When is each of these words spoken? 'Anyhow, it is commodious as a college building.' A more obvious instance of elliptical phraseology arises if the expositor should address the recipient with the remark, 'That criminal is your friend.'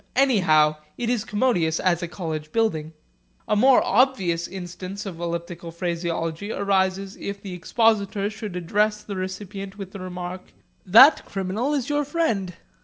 'Anyhow, 0.15 0.77
it 0.97 1.11
is 1.11 1.23
commodious 1.23 1.79
as 1.79 2.01
a 2.01 2.07
college 2.07 2.51
building.' 2.51 2.93
A 3.47 3.55
more 3.55 3.83
obvious 3.83 4.47
instance 4.47 5.05
of 5.05 5.19
elliptical 5.19 5.69
phraseology 5.69 6.51
arises 6.51 7.15
if 7.17 7.39
the 7.39 7.53
expositor 7.53 8.27
should 8.31 8.55
address 8.55 9.03
the 9.03 9.15
recipient 9.15 9.77
with 9.77 9.91
the 9.91 9.99
remark, 9.99 10.53
'That 10.87 11.23
criminal 11.25 11.75
is 11.75 11.87
your 11.87 12.03
friend.' 12.03 12.55